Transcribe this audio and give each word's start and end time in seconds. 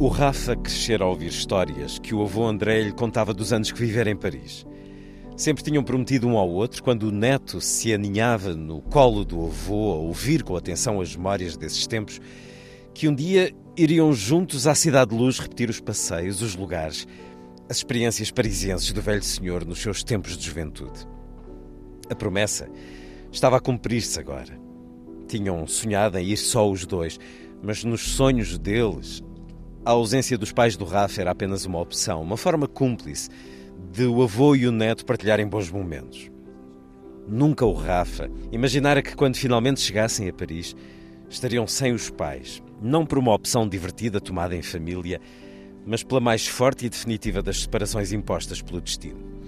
O 0.00 0.06
Rafa 0.06 0.54
crescera 0.54 1.02
a 1.02 1.08
ouvir 1.08 1.26
histórias 1.26 1.98
que 1.98 2.14
o 2.14 2.22
avô 2.22 2.46
André 2.46 2.82
lhe 2.82 2.92
contava 2.92 3.34
dos 3.34 3.52
anos 3.52 3.72
que 3.72 3.80
vivera 3.80 4.08
em 4.08 4.14
Paris. 4.14 4.64
Sempre 5.36 5.64
tinham 5.64 5.82
prometido 5.82 6.28
um 6.28 6.38
ao 6.38 6.48
outro, 6.48 6.84
quando 6.84 7.08
o 7.08 7.10
neto 7.10 7.60
se 7.60 7.92
aninhava 7.92 8.54
no 8.54 8.80
colo 8.80 9.24
do 9.24 9.44
avô 9.44 9.90
a 9.90 9.96
ouvir 9.96 10.44
com 10.44 10.54
atenção 10.54 11.00
as 11.00 11.16
memórias 11.16 11.56
desses 11.56 11.84
tempos, 11.88 12.20
que 12.94 13.08
um 13.08 13.14
dia 13.14 13.52
iriam 13.76 14.12
juntos 14.12 14.68
à 14.68 14.74
Cidade 14.76 15.10
de 15.10 15.16
Luz 15.16 15.40
repetir 15.40 15.68
os 15.68 15.80
passeios, 15.80 16.42
os 16.42 16.54
lugares, 16.54 17.04
as 17.68 17.78
experiências 17.78 18.30
parisienses 18.30 18.92
do 18.92 19.02
velho 19.02 19.24
senhor 19.24 19.64
nos 19.64 19.80
seus 19.80 20.04
tempos 20.04 20.36
de 20.36 20.46
juventude. 20.46 21.08
A 22.08 22.14
promessa 22.14 22.68
estava 23.32 23.56
a 23.56 23.60
cumprir-se 23.60 24.20
agora. 24.20 24.56
Tinham 25.26 25.66
sonhado 25.66 26.16
em 26.18 26.28
ir 26.28 26.36
só 26.36 26.70
os 26.70 26.86
dois, 26.86 27.18
mas 27.60 27.82
nos 27.82 28.00
sonhos 28.00 28.56
deles 28.56 29.24
a 29.88 29.92
ausência 29.92 30.36
dos 30.36 30.52
pais 30.52 30.76
do 30.76 30.84
Rafa 30.84 31.22
era 31.22 31.30
apenas 31.30 31.64
uma 31.64 31.80
opção, 31.80 32.20
uma 32.20 32.36
forma 32.36 32.68
cúmplice 32.68 33.30
de 33.90 34.04
o 34.04 34.22
avô 34.22 34.54
e 34.54 34.66
o 34.66 34.70
neto 34.70 35.06
partilharem 35.06 35.48
bons 35.48 35.70
momentos. 35.70 36.30
Nunca 37.26 37.64
o 37.64 37.72
Rafa 37.72 38.30
imaginara 38.52 39.00
que 39.00 39.16
quando 39.16 39.36
finalmente 39.36 39.80
chegassem 39.80 40.28
a 40.28 40.32
Paris 40.32 40.76
estariam 41.30 41.66
sem 41.66 41.94
os 41.94 42.10
pais, 42.10 42.62
não 42.82 43.06
por 43.06 43.16
uma 43.16 43.32
opção 43.32 43.66
divertida 43.66 44.20
tomada 44.20 44.54
em 44.54 44.60
família, 44.60 45.22
mas 45.86 46.02
pela 46.02 46.20
mais 46.20 46.46
forte 46.46 46.84
e 46.84 46.90
definitiva 46.90 47.40
das 47.40 47.62
separações 47.62 48.12
impostas 48.12 48.60
pelo 48.60 48.82
destino. 48.82 49.40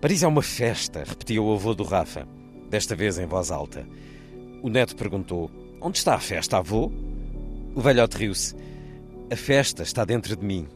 Paris 0.00 0.24
é 0.24 0.26
uma 0.26 0.42
festa, 0.42 1.04
repetia 1.06 1.40
o 1.40 1.52
avô 1.52 1.72
do 1.72 1.84
Rafa, 1.84 2.26
desta 2.68 2.96
vez 2.96 3.16
em 3.16 3.26
voz 3.26 3.52
alta. 3.52 3.86
O 4.60 4.68
neto 4.68 4.96
perguntou: 4.96 5.48
Onde 5.80 5.98
está 5.98 6.16
a 6.16 6.20
festa, 6.20 6.58
avô? 6.58 6.90
O 7.76 7.80
velhote 7.80 8.16
riu-se. 8.16 8.56
A 9.30 9.36
festa 9.36 9.82
está 9.82 10.06
dentro 10.06 10.34
de 10.34 10.42
mim. 10.42 10.66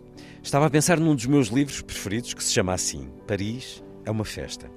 Estava 0.42 0.66
a 0.66 0.70
pensar 0.70 1.00
num 1.00 1.14
dos 1.14 1.24
meus 1.24 1.48
livros 1.48 1.80
preferidos 1.80 2.34
que 2.34 2.44
se 2.44 2.52
chama 2.52 2.74
assim: 2.74 3.08
Paris 3.26 3.82
é 4.04 4.10
uma 4.10 4.26
festa. 4.26 4.70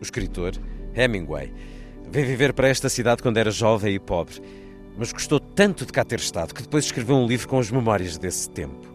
O 0.00 0.02
escritor, 0.02 0.54
Hemingway, 0.94 1.52
veio 2.10 2.26
viver 2.26 2.54
para 2.54 2.68
esta 2.68 2.88
cidade 2.88 3.22
quando 3.22 3.36
era 3.36 3.50
jovem 3.50 3.94
e 3.94 4.00
pobre, 4.00 4.40
mas 4.96 5.12
gostou 5.12 5.38
tanto 5.38 5.84
de 5.84 5.92
cá 5.92 6.06
ter 6.06 6.20
estado 6.20 6.54
que 6.54 6.62
depois 6.62 6.86
escreveu 6.86 7.16
um 7.16 7.26
livro 7.26 7.48
com 7.48 7.58
as 7.58 7.70
memórias 7.70 8.16
desse 8.16 8.48
tempo. 8.48 8.90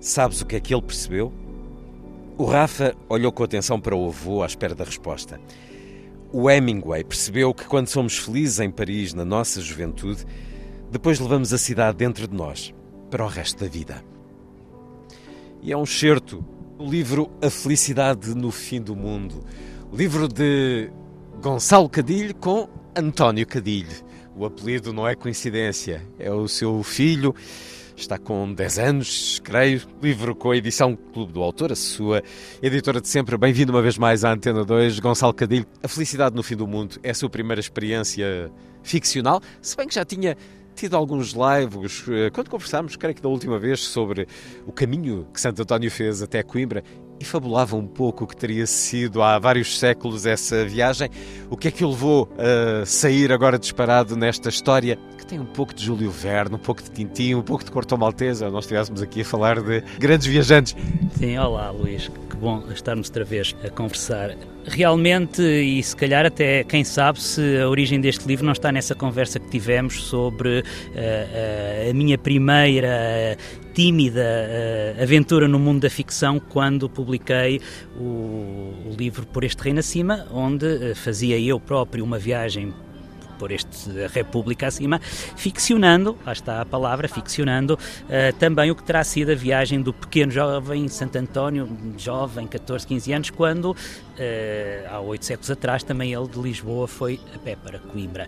Sabes 0.00 0.40
o 0.40 0.46
que 0.46 0.54
é 0.54 0.60
que 0.60 0.72
ele 0.72 0.82
percebeu? 0.82 1.32
O 2.36 2.44
Rafa 2.44 2.94
olhou 3.08 3.32
com 3.32 3.42
atenção 3.42 3.80
para 3.80 3.96
o 3.96 4.06
avô 4.06 4.44
à 4.44 4.46
espera 4.46 4.72
da 4.72 4.84
resposta. 4.84 5.40
O 6.32 6.48
Hemingway 6.48 7.02
percebeu 7.02 7.52
que 7.52 7.64
quando 7.64 7.88
somos 7.88 8.18
felizes 8.18 8.60
em 8.60 8.70
Paris, 8.70 9.14
na 9.14 9.24
nossa 9.24 9.60
juventude, 9.60 10.24
depois 10.92 11.18
levamos 11.18 11.52
a 11.52 11.58
cidade 11.58 11.98
dentro 11.98 12.28
de 12.28 12.36
nós 12.36 12.72
para 13.10 13.24
o 13.24 13.28
resto 13.28 13.64
da 13.64 13.70
vida. 13.70 14.04
E 15.62 15.72
é 15.72 15.76
um 15.76 15.86
certo 15.86 16.44
do 16.76 16.86
livro 16.86 17.30
A 17.42 17.50
Felicidade 17.50 18.34
no 18.34 18.50
Fim 18.50 18.80
do 18.80 18.94
Mundo, 18.94 19.44
livro 19.92 20.28
de 20.28 20.90
Gonçalo 21.42 21.88
Cadilho 21.88 22.34
com 22.34 22.68
António 22.94 23.46
Cadilho. 23.46 24.06
O 24.36 24.44
apelido 24.44 24.92
não 24.92 25.06
é 25.06 25.16
coincidência, 25.16 26.06
é 26.18 26.32
o 26.32 26.46
seu 26.46 26.82
filho. 26.82 27.34
Está 27.96 28.16
com 28.16 28.52
10 28.52 28.78
anos, 28.78 29.40
creio. 29.42 29.82
Livro 30.00 30.32
com 30.36 30.52
a 30.52 30.56
edição 30.56 30.94
Clube 30.94 31.32
do 31.32 31.42
Autor, 31.42 31.72
a 31.72 31.74
sua 31.74 32.22
editora 32.62 33.00
de 33.00 33.08
sempre. 33.08 33.36
Bem-vindo 33.36 33.72
uma 33.72 33.82
vez 33.82 33.98
mais 33.98 34.24
à 34.24 34.32
Antena 34.32 34.64
2, 34.64 35.00
Gonçalo 35.00 35.34
Cadilho. 35.34 35.66
A 35.82 35.88
Felicidade 35.88 36.36
no 36.36 36.44
Fim 36.44 36.54
do 36.54 36.68
Mundo 36.68 37.00
é 37.02 37.10
a 37.10 37.14
sua 37.14 37.28
primeira 37.28 37.58
experiência 37.58 38.52
ficcional, 38.84 39.40
se 39.60 39.76
bem 39.76 39.88
que 39.88 39.94
já 39.96 40.04
tinha 40.04 40.36
tido 40.78 40.96
alguns 40.96 41.32
lives, 41.34 42.04
eh, 42.08 42.30
quando 42.30 42.48
conversámos, 42.48 42.94
creio 42.94 43.14
que 43.14 43.20
da 43.20 43.28
última 43.28 43.58
vez, 43.58 43.80
sobre 43.80 44.28
o 44.64 44.72
caminho 44.72 45.26
que 45.34 45.40
Santo 45.40 45.62
António 45.62 45.90
fez 45.90 46.22
até 46.22 46.40
Coimbra, 46.42 46.84
e 47.20 47.24
fabulava 47.24 47.74
um 47.74 47.86
pouco 47.86 48.22
o 48.22 48.26
que 48.28 48.36
teria 48.36 48.64
sido 48.64 49.22
há 49.22 49.40
vários 49.40 49.76
séculos 49.76 50.24
essa 50.24 50.64
viagem. 50.64 51.10
O 51.50 51.56
que 51.56 51.66
é 51.66 51.70
que 51.70 51.84
o 51.84 51.90
levou 51.90 52.28
a 52.38 52.86
sair 52.86 53.32
agora 53.32 53.58
disparado 53.58 54.16
nesta 54.16 54.48
história 54.48 54.96
que 55.16 55.26
tem 55.26 55.40
um 55.40 55.44
pouco 55.44 55.74
de 55.74 55.84
Júlio 55.84 56.12
Verne, 56.12 56.54
um 56.54 56.60
pouco 56.60 56.80
de 56.80 56.90
Tintim, 56.90 57.34
um 57.34 57.42
pouco 57.42 57.64
de 57.64 57.72
Cortão 57.72 57.98
Maltesa? 57.98 58.48
Nós 58.50 58.66
estivéssemos 58.66 59.02
aqui 59.02 59.22
a 59.22 59.24
falar 59.24 59.60
de 59.60 59.82
grandes 59.98 60.28
viajantes. 60.28 60.76
Sim, 61.18 61.36
olá 61.38 61.70
Luís, 61.70 62.08
bom 62.38 62.62
estarmos 62.72 63.08
outra 63.08 63.24
vez 63.24 63.54
a 63.64 63.68
conversar. 63.68 64.36
Realmente, 64.64 65.42
e 65.42 65.82
se 65.82 65.96
calhar 65.96 66.24
até 66.24 66.62
quem 66.64 66.84
sabe 66.84 67.20
se 67.20 67.58
a 67.58 67.68
origem 67.68 68.00
deste 68.00 68.26
livro 68.26 68.44
não 68.44 68.52
está 68.52 68.70
nessa 68.70 68.94
conversa 68.94 69.40
que 69.40 69.48
tivemos 69.48 70.04
sobre 70.04 70.60
uh, 70.60 70.62
uh, 70.62 71.90
a 71.90 71.94
minha 71.94 72.16
primeira 72.16 73.36
tímida 73.74 74.20
uh, 74.20 75.02
aventura 75.02 75.48
no 75.48 75.58
mundo 75.58 75.82
da 75.82 75.90
ficção 75.90 76.38
quando 76.38 76.88
publiquei 76.88 77.60
o, 77.98 78.02
o 78.02 78.94
livro 78.96 79.26
Por 79.26 79.44
Este 79.44 79.62
Reino 79.62 79.80
Acima, 79.80 80.26
onde 80.32 80.94
fazia 80.94 81.38
eu 81.38 81.58
próprio 81.58 82.04
uma 82.04 82.18
viagem 82.18 82.72
por 83.38 83.52
este 83.52 83.90
República 84.08 84.66
acima, 84.66 85.00
ficcionando, 85.00 86.18
lá 86.26 86.32
está 86.32 86.60
a 86.60 86.64
palavra, 86.64 87.08
ficcionando 87.08 87.74
uh, 87.74 88.36
também 88.38 88.70
o 88.70 88.74
que 88.74 88.82
terá 88.82 89.04
sido 89.04 89.32
a 89.32 89.34
viagem 89.34 89.80
do 89.80 89.92
pequeno 89.92 90.32
jovem 90.32 90.88
Santo 90.88 91.16
António, 91.16 91.68
jovem, 91.96 92.46
14, 92.46 92.86
15 92.86 93.12
anos, 93.12 93.30
quando 93.30 93.70
uh, 93.70 93.76
há 94.90 95.00
oito 95.00 95.24
séculos 95.24 95.50
atrás 95.50 95.82
também 95.82 96.12
ele 96.12 96.28
de 96.28 96.38
Lisboa 96.38 96.88
foi 96.88 97.20
a 97.34 97.38
pé 97.38 97.56
para 97.56 97.78
Coimbra. 97.78 98.26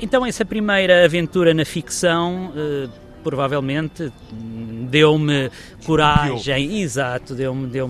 Então 0.00 0.24
essa 0.24 0.44
primeira 0.44 1.04
aventura 1.04 1.52
na 1.52 1.64
ficção 1.64 2.52
uh, 2.54 3.09
provavelmente 3.22 4.12
deu-me 4.90 5.50
coragem, 5.84 6.80
exato, 6.82 7.34
deu-me 7.34 7.66
deu 7.68 7.88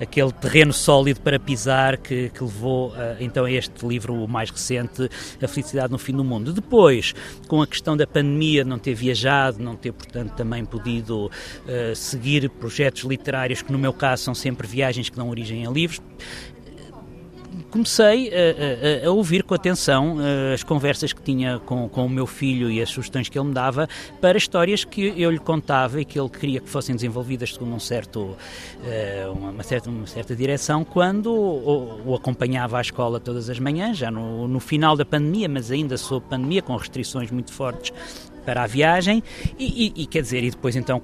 aquele 0.00 0.32
terreno 0.32 0.72
sólido 0.72 1.20
para 1.20 1.38
pisar 1.38 1.96
que, 1.96 2.28
que 2.30 2.42
levou 2.42 2.90
uh, 2.90 3.16
então 3.18 3.44
a 3.44 3.50
este 3.50 3.86
livro 3.86 4.14
o 4.14 4.28
mais 4.28 4.50
recente, 4.50 5.08
A 5.42 5.48
Felicidade 5.48 5.90
no 5.90 5.98
Fim 5.98 6.12
do 6.12 6.24
Mundo. 6.24 6.52
Depois, 6.52 7.14
com 7.48 7.62
a 7.62 7.66
questão 7.66 7.96
da 7.96 8.06
pandemia, 8.06 8.64
não 8.64 8.78
ter 8.78 8.94
viajado, 8.94 9.62
não 9.62 9.76
ter, 9.76 9.92
portanto, 9.92 10.32
também 10.32 10.64
podido 10.64 11.26
uh, 11.26 11.94
seguir 11.94 12.48
projetos 12.50 13.02
literários 13.04 13.62
que 13.62 13.72
no 13.72 13.78
meu 13.78 13.92
caso 13.92 14.24
são 14.24 14.34
sempre 14.34 14.66
viagens 14.66 15.08
que 15.08 15.16
dão 15.16 15.28
origem 15.28 15.66
a 15.66 15.70
livros, 15.70 16.00
comecei 17.70 18.30
a, 18.30 19.04
a, 19.04 19.08
a, 19.08 19.10
ouvir 19.10 19.42
com 19.42 19.54
atenção 19.54 20.16
eh, 20.20 20.54
as 20.54 20.62
conversas 20.62 21.12
que 21.12 21.22
tinha 21.22 21.58
com, 21.60 21.88
com 21.88 22.06
o 22.06 22.08
meu 22.08 22.26
filho 22.26 22.70
e 22.70 22.80
as 22.80 22.88
sugestões 22.90 23.28
que 23.28 23.38
ele 23.38 23.48
me 23.48 23.54
dava 23.54 23.88
para 24.20 24.36
histórias 24.36 24.84
que 24.84 25.14
eu 25.20 25.30
lhe 25.30 25.38
contava 25.38 26.00
e 26.00 26.04
que 26.04 26.18
ele 26.18 26.28
queria 26.28 26.60
que 26.60 26.68
fossem 26.68 26.94
desenvolvidas 26.94 27.52
segundo 27.52 27.74
um 27.74 27.80
certo, 27.80 28.36
eh, 28.84 29.26
uma, 29.32 29.62
certa, 29.62 29.90
uma 29.90 30.06
certa 30.06 30.34
direção, 30.34 30.84
quando 30.84 31.32
o, 31.32 32.14
acompanhava 32.14 32.78
à 32.78 32.80
escola 32.80 33.20
todas 33.20 33.48
as 33.48 33.58
manhãs, 33.58 33.96
já 33.96 34.10
no, 34.10 34.46
no 34.48 34.60
final 34.60 34.96
da 34.96 35.04
pandemia, 35.04 35.48
mas 35.48 35.70
ainda 35.70 35.96
sob 35.96 36.26
pandemia, 36.28 36.62
com 36.62 36.76
restrições 36.76 37.30
muito 37.30 37.52
fortes 37.52 37.92
para 38.44 38.62
a 38.62 38.66
viagem. 38.66 39.22
E, 39.58 39.92
e, 39.96 40.02
e, 40.02 40.06
quer 40.06 40.22
dizer, 40.22 40.44
e 40.44 40.50
depois 40.50 40.76
então 40.76 41.00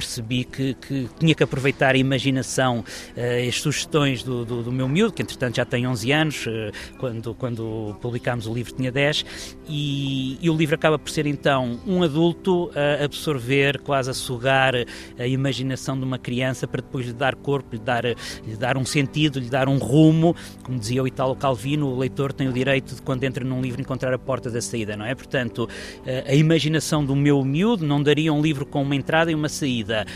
percebi 0.00 0.44
que, 0.44 0.74
que 0.74 1.08
tinha 1.18 1.34
que 1.34 1.42
aproveitar 1.42 1.94
a 1.94 1.98
imaginação, 1.98 2.78
uh, 2.80 3.48
as 3.48 3.60
sugestões 3.60 4.22
do, 4.22 4.44
do, 4.46 4.62
do, 4.62 4.72
meu 4.72 4.88
miúdo, 4.88 5.12
que 5.12 5.22
entretanto 5.22 5.56
já 5.56 5.64
tem 5.64 5.86
11 5.86 6.12
anos, 6.12 6.46
uh, 6.46 6.50
quando, 6.98 7.34
quando 7.34 7.96
publicámos 8.00 8.46
o 8.46 8.54
livro 8.54 8.72
tinha 8.74 8.90
10, 8.90 9.24
e, 9.68 10.38
e, 10.40 10.48
o 10.48 10.56
livro 10.56 10.74
acaba 10.74 10.98
por 10.98 11.10
ser 11.10 11.26
então 11.26 11.78
um 11.86 12.02
adulto 12.02 12.70
a 12.74 13.04
absorver, 13.04 13.80
quase 13.80 14.10
a 14.10 14.14
sugar 14.14 14.74
a 15.18 15.26
imaginação 15.26 15.98
de 15.98 16.04
uma 16.04 16.18
criança 16.18 16.66
para 16.66 16.80
depois 16.80 17.06
lhe 17.06 17.12
dar 17.12 17.34
corpo, 17.34 17.76
lhe 17.76 17.80
dar, 17.80 18.04
lhe 18.04 18.56
dar 18.58 18.76
um 18.76 18.84
sentido, 18.84 19.38
lhe 19.38 19.50
dar 19.50 19.68
um 19.68 19.76
rumo. 19.76 20.34
Como 20.62 20.78
dizia 20.78 21.02
o 21.02 21.06
Italo 21.06 21.36
Calvino, 21.36 21.88
o 21.88 21.98
leitor 21.98 22.32
tem 22.32 22.48
o 22.48 22.52
direito 22.52 22.94
de, 22.94 23.02
quando 23.02 23.24
entra 23.24 23.44
num 23.44 23.60
livro, 23.60 23.80
encontrar 23.80 24.12
a 24.14 24.18
porta 24.18 24.50
da 24.50 24.60
saída, 24.60 24.96
não 24.96 25.04
é? 25.04 25.14
Portanto, 25.14 25.68
uh, 25.68 26.30
a 26.30 26.34
imaginação 26.34 27.04
do 27.04 27.14
meu 27.14 27.44
miúdo 27.44 27.86
não 27.86 28.02
daria 28.02 28.32
um 28.32 28.40
livro 28.40 28.64
com 28.64 28.82
uma 28.82 28.96
entrada 28.96 29.30
e 29.30 29.34
uma 29.34 29.48
saída 29.48 29.89
vida. 29.90 30.06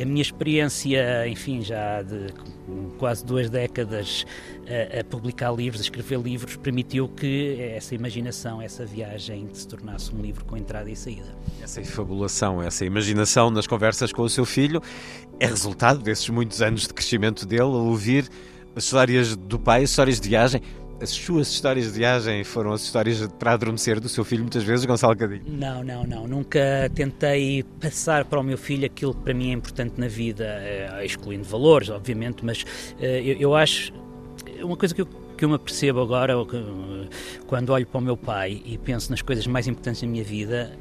A 0.00 0.04
minha 0.04 0.22
experiência, 0.22 1.28
enfim, 1.28 1.62
já 1.62 2.02
de 2.02 2.32
quase 2.98 3.24
duas 3.24 3.50
décadas 3.50 4.24
a, 4.66 5.00
a, 5.00 5.04
publicar 5.04 5.52
livros, 5.52 5.80
a 5.80 5.84
escrever 5.84 6.20
livros, 6.20 6.56
permitiu 6.56 7.08
que 7.08 7.60
essa 7.60 7.94
imaginação, 7.94 8.60
essa 8.60 8.86
viagem 8.86 9.48
se 9.52 9.66
tornasse 9.66 10.14
um 10.14 10.20
livro 10.20 10.44
com 10.44 10.56
entrada 10.56 10.90
e 10.90 10.96
saída. 10.96 11.34
Essa 11.62 11.80
infabulação, 11.80 12.62
essa 12.62 12.84
imaginação 12.84 13.50
nas 13.50 13.66
conversas 13.66 14.12
com 14.12 14.22
o 14.22 14.28
seu 14.28 14.44
filho 14.44 14.80
é 15.38 15.46
resultado 15.46 16.00
desses 16.00 16.28
muitos 16.28 16.62
anos 16.62 16.82
de 16.82 16.94
crescimento 16.94 17.44
dele, 17.46 17.62
a 17.62 17.66
ouvir 17.66 18.28
as 18.74 18.84
histórias 18.84 19.36
do 19.36 19.58
pai, 19.58 19.82
as 19.82 19.90
histórias 19.90 20.20
de 20.20 20.28
viagem. 20.28 20.62
As 21.02 21.10
suas 21.10 21.48
histórias 21.48 21.86
de 21.86 21.98
viagem 21.98 22.44
foram 22.44 22.72
as 22.72 22.82
histórias 22.82 23.26
para 23.36 23.54
adormecer 23.54 23.98
do 23.98 24.08
seu 24.08 24.24
filho, 24.24 24.42
muitas 24.42 24.62
vezes, 24.62 24.84
Gonçalo 24.84 25.16
Cadinho? 25.16 25.42
Não, 25.48 25.82
não, 25.82 26.04
não. 26.04 26.28
Nunca 26.28 26.88
tentei 26.94 27.64
passar 27.80 28.24
para 28.24 28.38
o 28.38 28.42
meu 28.42 28.56
filho 28.56 28.86
aquilo 28.86 29.12
que 29.12 29.20
para 29.20 29.34
mim 29.34 29.50
é 29.50 29.52
importante 29.52 30.00
na 30.00 30.06
vida, 30.06 30.44
eh, 30.44 31.04
excluindo 31.04 31.42
valores, 31.42 31.90
obviamente, 31.90 32.44
mas 32.44 32.64
eh, 33.00 33.20
eu, 33.20 33.36
eu 33.40 33.54
acho. 33.56 33.92
Uma 34.62 34.76
coisa 34.76 34.94
que 34.94 35.02
eu 35.02 35.08
que 35.36 35.44
eu 35.44 35.48
me 35.48 35.58
percebo 35.58 36.00
agora, 36.00 36.34
quando 37.48 37.70
olho 37.70 37.84
para 37.84 37.98
o 37.98 38.00
meu 38.00 38.16
pai 38.16 38.62
e 38.64 38.78
penso 38.78 39.10
nas 39.10 39.22
coisas 39.22 39.44
mais 39.44 39.66
importantes 39.66 40.00
da 40.00 40.06
minha 40.06 40.22
vida, 40.22 40.78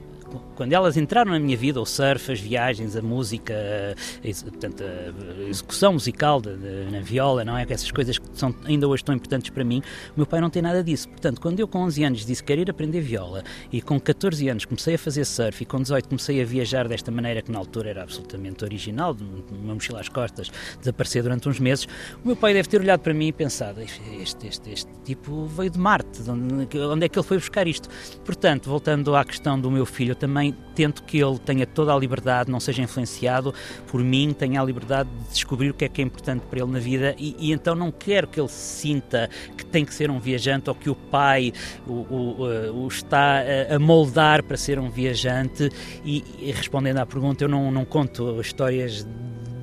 quando 0.55 0.73
elas 0.73 0.97
entraram 0.97 1.31
na 1.31 1.39
minha 1.39 1.57
vida, 1.57 1.81
o 1.81 1.85
surf, 1.85 2.31
as 2.31 2.39
viagens, 2.39 2.95
a 2.95 3.01
música, 3.01 3.53
a, 3.53 4.49
portanto, 4.49 4.83
a 4.83 5.49
execução 5.49 5.93
musical 5.93 6.41
de, 6.41 6.55
de, 6.55 6.91
na 6.91 6.99
viola, 7.01 7.43
não 7.43 7.57
é? 7.57 7.65
Essas 7.69 7.91
coisas 7.91 8.17
que 8.17 8.25
são, 8.33 8.53
ainda 8.65 8.87
hoje 8.87 9.03
tão 9.03 9.15
importantes 9.15 9.49
para 9.49 9.63
mim, 9.63 9.81
o 10.15 10.19
meu 10.19 10.25
pai 10.25 10.41
não 10.41 10.49
tem 10.49 10.61
nada 10.61 10.83
disso. 10.83 11.07
Portanto, 11.09 11.39
quando 11.41 11.59
eu 11.59 11.67
com 11.67 11.79
11 11.79 12.03
anos 12.03 12.25
disse 12.25 12.43
que 12.43 12.47
queria 12.47 12.63
ir 12.63 12.69
aprender 12.69 13.01
viola 13.01 13.43
e 13.71 13.81
com 13.81 13.99
14 13.99 14.47
anos 14.49 14.65
comecei 14.65 14.95
a 14.95 14.97
fazer 14.97 15.25
surf 15.25 15.63
e 15.63 15.65
com 15.65 15.81
18 15.81 16.07
comecei 16.09 16.41
a 16.41 16.45
viajar 16.45 16.87
desta 16.87 17.11
maneira 17.11 17.41
que 17.41 17.51
na 17.51 17.59
altura 17.59 17.89
era 17.89 18.03
absolutamente 18.03 18.63
original, 18.63 19.13
de 19.13 19.23
uma 19.51 19.73
mochila 19.73 19.99
às 19.99 20.09
costas, 20.09 20.51
desaparecer 20.79 21.23
durante 21.23 21.47
uns 21.47 21.59
meses, 21.59 21.85
o 22.23 22.27
meu 22.27 22.35
pai 22.35 22.53
deve 22.53 22.67
ter 22.67 22.79
olhado 22.79 22.99
para 22.99 23.13
mim 23.13 23.27
e 23.27 23.33
pensado, 23.33 23.81
este, 23.81 24.45
este, 24.45 24.69
este 24.71 24.89
tipo 25.03 25.45
veio 25.45 25.69
de 25.69 25.79
Marte, 25.79 26.21
onde 26.29 27.05
é 27.05 27.09
que 27.09 27.17
ele 27.17 27.27
foi 27.27 27.37
buscar 27.37 27.67
isto? 27.67 27.89
Portanto, 28.25 28.69
voltando 28.69 29.15
à 29.15 29.23
questão 29.23 29.59
do 29.59 29.71
meu 29.71 29.85
filho, 29.85 30.15
também 30.21 30.55
tento 30.75 31.01
que 31.01 31.17
ele 31.17 31.39
tenha 31.39 31.65
toda 31.65 31.91
a 31.91 31.97
liberdade, 31.97 32.51
não 32.51 32.59
seja 32.59 32.83
influenciado 32.83 33.53
por 33.87 34.03
mim, 34.03 34.33
tenha 34.37 34.61
a 34.61 34.63
liberdade 34.63 35.09
de 35.09 35.33
descobrir 35.33 35.71
o 35.71 35.73
que 35.73 35.85
é 35.85 35.89
que 35.89 35.99
é 35.99 36.05
importante 36.05 36.43
para 36.47 36.59
ele 36.59 36.71
na 36.71 36.79
vida 36.79 37.15
e, 37.17 37.35
e 37.39 37.51
então 37.51 37.73
não 37.73 37.91
quero 37.91 38.27
que 38.27 38.39
ele 38.39 38.47
sinta 38.47 39.27
que 39.57 39.65
tem 39.65 39.83
que 39.83 39.93
ser 39.93 40.11
um 40.11 40.19
viajante 40.19 40.69
ou 40.69 40.75
que 40.75 40.91
o 40.91 40.95
pai 40.95 41.51
o, 41.87 41.93
o, 41.93 42.83
o 42.83 42.87
está 42.87 43.41
a 43.73 43.79
moldar 43.79 44.43
para 44.43 44.55
ser 44.57 44.77
um 44.77 44.89
viajante. 44.89 45.69
E, 46.05 46.23
e 46.39 46.51
respondendo 46.51 46.97
à 46.97 47.05
pergunta, 47.05 47.43
eu 47.43 47.49
não, 47.49 47.71
não 47.71 47.83
conto 47.83 48.39
histórias 48.39 49.07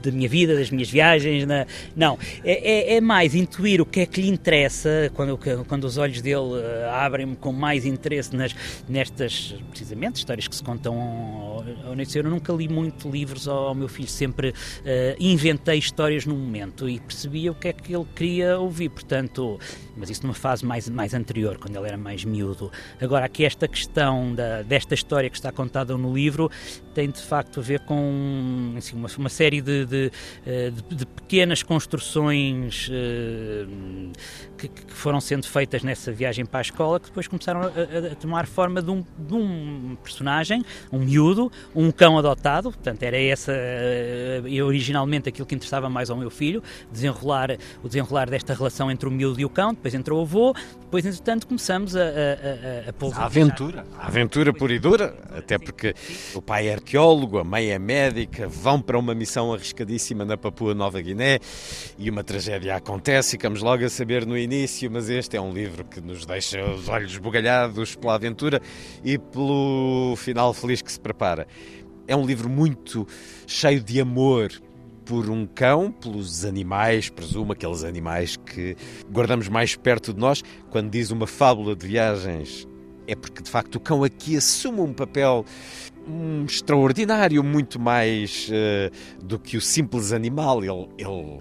da 0.02 0.10
minha 0.10 0.28
vida, 0.28 0.54
das 0.54 0.70
minhas 0.70 0.90
viagens. 0.90 1.46
Na... 1.46 1.66
Não, 1.96 2.18
é, 2.44 2.92
é, 2.92 2.96
é, 2.96 3.00
mais 3.00 3.34
intuir 3.34 3.80
o 3.80 3.86
que 3.86 4.00
é 4.00 4.06
que 4.06 4.20
lhe 4.20 4.28
interessa 4.28 5.10
quando, 5.14 5.38
quando 5.66 5.84
os 5.84 5.96
olhos 5.96 6.20
dele 6.20 6.36
uh, 6.36 6.90
abrem-me 6.92 7.36
com 7.36 7.52
mais 7.52 7.84
interesse 7.84 8.34
nas, 8.34 8.54
nestas, 8.88 9.54
precisamente, 9.70 10.16
histórias 10.16 10.48
que 10.48 10.56
se 10.56 10.62
contam 10.62 10.98
ao, 11.00 11.64
ao 11.90 11.96
Eu 12.14 12.24
nunca 12.24 12.52
li 12.52 12.68
muito 12.68 13.08
livros 13.08 13.48
ao, 13.48 13.68
ao 13.68 13.74
meu 13.74 13.88
filho, 13.88 14.08
sempre 14.08 14.50
uh, 14.50 14.54
inventei 15.18 15.78
histórias 15.78 16.24
no 16.24 16.34
momento 16.34 16.88
e 16.88 17.00
percebia 17.00 17.50
o 17.52 17.54
que 17.54 17.68
é 17.68 17.72
que 17.72 17.94
ele 17.94 18.06
queria 18.14 18.58
ouvir. 18.58 18.88
Portanto, 18.88 19.58
mas 19.96 20.10
isso 20.10 20.22
numa 20.22 20.34
fase 20.34 20.64
mais, 20.64 20.88
mais 20.88 21.14
anterior, 21.14 21.58
quando 21.58 21.76
ele 21.76 21.88
era 21.88 21.96
mais 21.96 22.24
miúdo. 22.24 22.70
Agora, 23.00 23.26
aqui 23.26 23.44
esta 23.44 23.66
questão 23.66 24.34
da, 24.34 24.62
desta 24.62 24.94
história 24.94 25.28
que 25.28 25.36
está 25.36 25.50
contada 25.50 25.96
no 25.96 26.14
livro 26.14 26.50
tem 26.94 27.10
de 27.10 27.20
facto 27.20 27.60
a 27.60 27.62
ver 27.62 27.80
com 27.80 28.74
assim, 28.76 28.96
uma, 28.96 29.08
uma 29.18 29.28
série 29.28 29.60
de, 29.60 29.86
de, 29.88 30.12
eh, 30.46 30.70
de, 30.70 30.96
de 30.96 31.06
pequenas 31.06 31.62
construções 31.62 32.88
eh, 32.92 33.66
que, 34.56 34.68
que, 34.68 34.92
foram 34.92 35.20
sendo 35.20 35.46
feitas 35.46 35.82
nessa 35.82 36.10
viagem 36.12 36.44
para 36.44 36.60
a 36.60 36.62
escola, 36.62 37.00
que 37.00 37.06
depois 37.06 37.26
começaram 37.28 37.62
a, 37.62 37.64
a, 37.66 38.12
a 38.12 38.14
tomar 38.16 38.46
forma 38.46 38.82
de 38.82 38.90
um, 38.90 39.04
de 39.18 39.34
um, 39.34 39.96
personagem, 40.02 40.64
um 40.92 40.98
miúdo, 40.98 41.50
um 41.74 41.90
cão 41.90 42.18
adotado. 42.18 42.70
Portanto, 42.70 43.02
era 43.02 43.18
essa, 43.18 43.52
eh, 43.52 44.42
originalmente 44.62 45.28
aquilo 45.28 45.46
que 45.46 45.54
interessava 45.54 45.88
mais 45.88 46.10
ao 46.10 46.16
meu 46.16 46.30
filho, 46.30 46.62
desenrolar, 46.90 47.56
o 47.82 47.88
desenrolar 47.88 48.28
desta 48.28 48.54
relação 48.54 48.90
entre 48.90 49.08
o 49.08 49.12
miúdo 49.12 49.40
e 49.40 49.44
o 49.44 49.50
cão. 49.50 49.72
Depois 49.72 49.94
entrou 49.94 50.20
o 50.20 50.22
avô, 50.22 50.54
depois, 50.80 51.04
entretanto, 51.04 51.46
começamos 51.46 51.94
a, 51.94 52.00
a, 52.00 52.04
a, 52.04 53.22
a 53.22 53.24
aventura. 53.26 53.86
A 53.98 54.06
aventura 54.06 54.52
pura 54.52 54.72
e 54.72 54.78
dura, 54.78 55.14
até 55.30 55.58
porque 55.58 55.94
o 56.34 56.42
pai 56.42 56.68
é 56.68 56.74
arqueólogo, 56.74 57.38
a 57.38 57.44
mãe 57.44 57.70
é 57.70 57.78
médica, 57.78 58.48
vão 58.48 58.80
para 58.80 58.98
uma 58.98 59.14
missão 59.14 59.52
arriscadíssima 59.78 60.24
na 60.24 60.36
Papua 60.36 60.74
Nova 60.74 61.00
Guiné 61.00 61.38
e 61.96 62.10
uma 62.10 62.24
tragédia 62.24 62.76
acontece. 62.76 63.32
Ficamos 63.32 63.62
logo 63.62 63.84
a 63.84 63.88
saber 63.88 64.26
no 64.26 64.36
início, 64.36 64.90
mas 64.90 65.08
este 65.08 65.36
é 65.36 65.40
um 65.40 65.52
livro 65.52 65.84
que 65.84 66.00
nos 66.00 66.26
deixa 66.26 66.64
os 66.64 66.88
olhos 66.88 67.16
bugalhados 67.18 67.94
pela 67.94 68.14
aventura 68.14 68.60
e 69.04 69.18
pelo 69.18 70.14
final 70.16 70.52
feliz 70.52 70.82
que 70.82 70.90
se 70.90 70.98
prepara. 70.98 71.46
É 72.06 72.16
um 72.16 72.24
livro 72.24 72.48
muito 72.48 73.06
cheio 73.46 73.82
de 73.82 74.00
amor 74.00 74.50
por 75.04 75.30
um 75.30 75.46
cão, 75.46 75.92
pelos 75.92 76.44
animais, 76.44 77.08
presumo, 77.08 77.52
aqueles 77.52 77.84
animais 77.84 78.36
que 78.36 78.76
guardamos 79.10 79.48
mais 79.48 79.76
perto 79.76 80.12
de 80.12 80.20
nós. 80.20 80.42
Quando 80.70 80.90
diz 80.90 81.10
uma 81.10 81.26
fábula 81.26 81.76
de 81.76 81.86
viagens, 81.86 82.66
é 83.06 83.14
porque 83.14 83.42
de 83.42 83.50
facto 83.50 83.76
o 83.76 83.80
cão 83.80 84.04
aqui 84.04 84.36
assume 84.36 84.80
um 84.80 84.92
papel 84.92 85.44
um, 86.08 86.44
extraordinário, 86.44 87.42
muito 87.44 87.78
mais 87.78 88.48
uh, 88.48 89.24
do 89.24 89.38
que 89.38 89.56
o 89.56 89.60
simples 89.60 90.12
animal. 90.12 90.64
Ele, 90.64 90.88
ele 90.98 91.40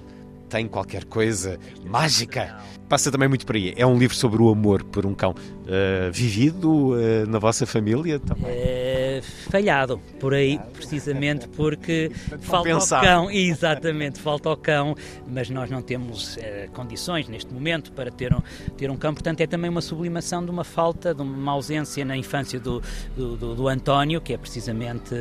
tem 0.49 0.67
qualquer 0.67 1.05
coisa 1.05 1.57
mágica. 1.85 2.57
Passa 2.89 3.11
também 3.11 3.27
muito 3.27 3.45
por 3.45 3.55
aí. 3.55 3.73
É 3.75 3.85
um 3.85 3.97
livro 3.97 4.15
sobre 4.15 4.41
o 4.41 4.49
amor 4.49 4.83
por 4.83 5.05
um 5.05 5.13
cão. 5.13 5.31
Uh, 5.31 6.11
vivido 6.11 6.93
uh, 6.93 7.27
na 7.27 7.39
vossa 7.39 7.65
família 7.65 8.19
também? 8.19 8.45
É, 8.49 9.06
falhado, 9.21 9.99
por 10.19 10.33
aí, 10.33 10.59
precisamente 10.73 11.47
porque 11.49 12.11
falta 12.39 12.69
pensar. 12.69 12.99
o 12.99 13.05
cão. 13.05 13.31
Exatamente, 13.31 14.19
falta 14.19 14.49
o 14.49 14.57
cão, 14.57 14.95
mas 15.27 15.49
nós 15.49 15.69
não 15.69 15.81
temos 15.81 16.37
uh, 16.37 16.71
condições 16.73 17.27
neste 17.27 17.53
momento 17.53 17.91
para 17.91 18.11
ter 18.11 18.33
um, 18.33 18.41
ter 18.77 18.89
um 18.89 18.97
cão. 18.97 19.13
Portanto, 19.13 19.41
é 19.41 19.47
também 19.47 19.69
uma 19.69 19.81
sublimação 19.81 20.43
de 20.43 20.51
uma 20.51 20.63
falta, 20.63 21.13
de 21.13 21.21
uma 21.21 21.51
ausência 21.51 22.03
na 22.03 22.17
infância 22.17 22.59
do, 22.59 22.81
do, 23.15 23.35
do, 23.35 23.55
do 23.55 23.67
António, 23.67 24.21
que 24.21 24.33
é 24.33 24.37
precisamente 24.37 25.15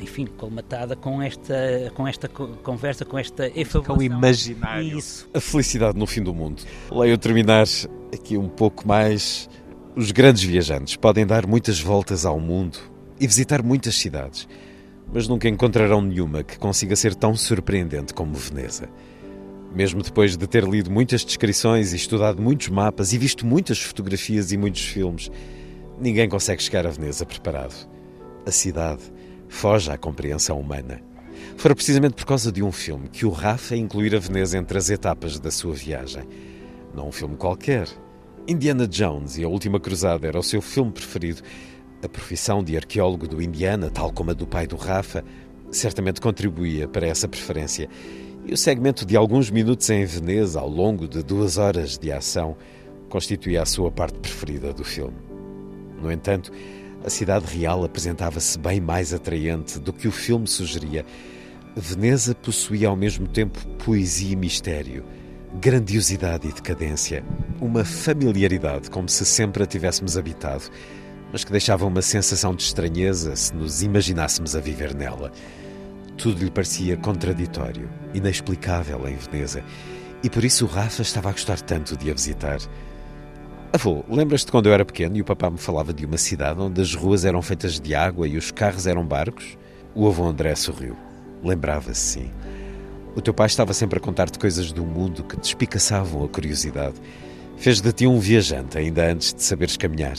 enfim, 0.00 0.26
colmatada 0.26 0.94
com 0.94 1.22
esta, 1.22 1.90
com 1.94 2.06
esta 2.06 2.28
conversa, 2.28 3.04
com 3.04 3.18
esta 3.18 3.46
efabulação. 3.48 3.96
Com 3.96 4.00
o 4.00 4.02
imaginário. 4.02 4.98
Isso. 4.98 5.28
A 5.32 5.40
felicidade 5.40 5.98
no 5.98 6.06
fim 6.06 6.22
do 6.22 6.34
mundo. 6.34 6.62
Leio 6.90 7.16
terminar 7.16 7.66
aqui 8.12 8.36
um 8.36 8.48
pouco 8.48 8.86
mais. 8.86 9.48
Os 9.96 10.12
grandes 10.12 10.42
viajantes 10.42 10.94
podem 10.94 11.24
dar 11.24 11.46
muitas 11.46 11.80
voltas 11.80 12.26
ao 12.26 12.38
mundo 12.38 12.76
e 13.18 13.26
visitar 13.26 13.62
muitas 13.62 13.96
cidades, 13.96 14.46
mas 15.10 15.26
nunca 15.26 15.48
encontrarão 15.48 16.02
nenhuma 16.02 16.44
que 16.44 16.58
consiga 16.58 16.94
ser 16.94 17.14
tão 17.14 17.34
surpreendente 17.34 18.12
como 18.12 18.34
Veneza. 18.34 18.90
Mesmo 19.74 20.02
depois 20.02 20.36
de 20.36 20.46
ter 20.46 20.64
lido 20.64 20.90
muitas 20.90 21.24
descrições 21.24 21.94
e 21.94 21.96
estudado 21.96 22.42
muitos 22.42 22.68
mapas 22.68 23.14
e 23.14 23.18
visto 23.18 23.46
muitas 23.46 23.80
fotografias 23.80 24.52
e 24.52 24.58
muitos 24.58 24.84
filmes, 24.84 25.30
ninguém 25.98 26.28
consegue 26.28 26.62
chegar 26.62 26.86
a 26.86 26.90
Veneza 26.90 27.24
preparado. 27.24 27.88
A 28.44 28.50
cidade 28.50 29.00
foge 29.48 29.90
à 29.90 29.96
compreensão 29.96 30.60
humana. 30.60 31.00
Fora 31.56 31.74
precisamente 31.74 32.16
por 32.16 32.26
causa 32.26 32.52
de 32.52 32.62
um 32.62 32.70
filme 32.70 33.08
que 33.08 33.24
o 33.24 33.30
Rafa 33.30 33.74
incluir 33.74 34.14
a 34.14 34.18
Veneza 34.18 34.58
entre 34.58 34.76
as 34.76 34.90
etapas 34.90 35.38
da 35.40 35.50
sua 35.50 35.72
viagem. 35.72 36.28
Não 36.94 37.08
um 37.08 37.12
filme 37.12 37.34
qualquer. 37.34 37.88
Indiana 38.48 38.86
Jones 38.86 39.38
e 39.38 39.42
a 39.42 39.48
Última 39.48 39.80
Cruzada 39.80 40.24
era 40.28 40.38
o 40.38 40.42
seu 40.42 40.62
filme 40.62 40.92
preferido. 40.92 41.42
A 42.00 42.08
profissão 42.08 42.62
de 42.62 42.76
arqueólogo 42.76 43.26
do 43.26 43.42
Indiana, 43.42 43.90
tal 43.90 44.12
como 44.12 44.30
a 44.30 44.34
do 44.34 44.46
pai 44.46 44.68
do 44.68 44.76
Rafa, 44.76 45.24
certamente 45.72 46.20
contribuía 46.20 46.86
para 46.86 47.08
essa 47.08 47.26
preferência. 47.26 47.88
E 48.44 48.52
o 48.52 48.56
segmento 48.56 49.04
de 49.04 49.16
alguns 49.16 49.50
minutos 49.50 49.90
em 49.90 50.04
Veneza, 50.04 50.60
ao 50.60 50.68
longo 50.68 51.08
de 51.08 51.24
duas 51.24 51.58
horas 51.58 51.98
de 51.98 52.12
ação, 52.12 52.56
constituía 53.08 53.62
a 53.62 53.66
sua 53.66 53.90
parte 53.90 54.20
preferida 54.20 54.72
do 54.72 54.84
filme. 54.84 55.16
No 56.00 56.12
entanto, 56.12 56.52
a 57.04 57.10
cidade 57.10 57.46
real 57.46 57.82
apresentava-se 57.82 58.56
bem 58.60 58.80
mais 58.80 59.12
atraente 59.12 59.80
do 59.80 59.92
que 59.92 60.06
o 60.06 60.12
filme 60.12 60.46
sugeria. 60.46 61.04
Veneza 61.74 62.32
possuía 62.32 62.86
ao 62.86 62.96
mesmo 62.96 63.26
tempo 63.26 63.58
poesia 63.84 64.34
e 64.34 64.36
mistério, 64.36 65.04
grandiosidade 65.60 66.48
e 66.48 66.52
decadência, 66.52 67.24
uma 67.60 67.84
familiaridade 67.84 68.90
como 68.90 69.08
se 69.08 69.24
sempre 69.24 69.62
a 69.62 69.66
tivéssemos 69.66 70.16
habitado, 70.18 70.64
mas 71.32 71.44
que 71.44 71.52
deixava 71.52 71.86
uma 71.86 72.02
sensação 72.02 72.54
de 72.54 72.62
estranheza 72.62 73.34
se 73.34 73.54
nos 73.54 73.82
imaginássemos 73.82 74.54
a 74.54 74.60
viver 74.60 74.94
nela. 74.94 75.32
Tudo 76.16 76.44
lhe 76.44 76.50
parecia 76.50 76.96
contraditório, 76.96 77.88
inexplicável 78.12 79.08
em 79.08 79.16
Veneza, 79.16 79.64
e 80.22 80.28
por 80.28 80.44
isso 80.44 80.66
o 80.66 80.68
Rafa 80.68 81.02
estava 81.02 81.30
a 81.30 81.32
gostar 81.32 81.60
tanto 81.60 81.96
de 81.96 82.10
a 82.10 82.14
visitar. 82.14 82.58
Avô, 83.72 84.04
lembras-te 84.08 84.50
quando 84.50 84.66
eu 84.66 84.74
era 84.74 84.84
pequeno 84.84 85.16
e 85.16 85.22
o 85.22 85.24
papá 85.24 85.50
me 85.50 85.58
falava 85.58 85.92
de 85.92 86.04
uma 86.04 86.18
cidade 86.18 86.60
onde 86.60 86.80
as 86.80 86.94
ruas 86.94 87.24
eram 87.24 87.40
feitas 87.40 87.80
de 87.80 87.94
água 87.94 88.28
e 88.28 88.36
os 88.36 88.50
carros 88.50 88.86
eram 88.86 89.04
barcos? 89.04 89.56
O 89.94 90.06
avô 90.06 90.24
André 90.24 90.54
sorriu. 90.54 90.96
Lembrava-se, 91.42 92.00
sim. 92.00 92.30
O 93.16 93.22
teu 93.22 93.32
pai 93.32 93.46
estava 93.46 93.72
sempre 93.72 93.98
a 93.98 94.00
contar-te 94.00 94.38
coisas 94.38 94.70
do 94.72 94.84
mundo 94.84 95.24
que 95.24 95.38
despicaçavam 95.38 96.22
a 96.22 96.28
curiosidade. 96.28 96.96
Fez 97.56 97.80
de 97.80 97.90
ti 97.90 98.06
um 98.06 98.20
viajante 98.20 98.76
ainda 98.76 99.10
antes 99.10 99.32
de 99.32 99.42
saberes 99.42 99.78
caminhar. 99.78 100.18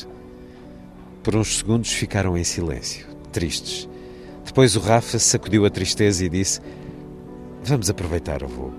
Por 1.22 1.36
uns 1.36 1.60
segundos 1.60 1.94
ficaram 1.94 2.36
em 2.36 2.44
silêncio, 2.44 3.06
tristes. 3.32 3.88
Depois 4.44 4.76
o 4.76 4.80
Rafa 4.80 5.20
sacudiu 5.20 5.64
a 5.64 5.70
tristeza 5.70 6.26
e 6.26 6.30
disse: 6.30 6.60
Vamos 7.64 7.88
aproveitar, 7.88 8.44
avô. 8.44 8.72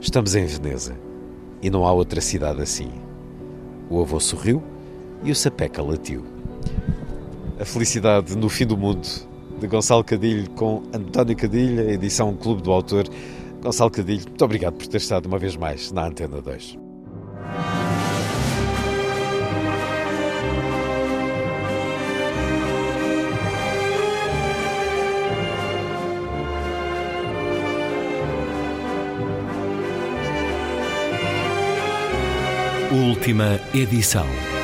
Estamos 0.00 0.34
em 0.34 0.46
Veneza 0.46 0.96
e 1.60 1.68
não 1.68 1.84
há 1.84 1.92
outra 1.92 2.22
cidade 2.22 2.62
assim. 2.62 2.90
O 3.90 4.00
avô 4.00 4.18
sorriu 4.18 4.62
e 5.22 5.30
o 5.30 5.34
sapeca 5.34 5.82
latiu. 5.82 6.24
A 7.60 7.64
felicidade 7.66 8.38
no 8.38 8.48
fim 8.48 8.64
do 8.64 8.76
mundo, 8.76 9.06
de 9.60 9.66
Gonçalo 9.66 10.02
Cadilho 10.02 10.48
com 10.50 10.82
António 10.94 11.36
Cadilho, 11.36 11.90
edição 11.90 12.34
Clube 12.34 12.62
do 12.62 12.72
Autor. 12.72 13.06
Gonçalo 13.66 13.90
Cadilho, 13.90 14.22
muito 14.28 14.44
obrigado 14.44 14.74
por 14.74 14.86
ter 14.86 14.98
estado 14.98 15.26
uma 15.26 15.40
vez 15.40 15.56
mais 15.56 15.90
na 15.90 16.06
Antena 16.06 16.40
2. 16.40 16.78
Última 32.92 33.60
edição. 33.74 34.55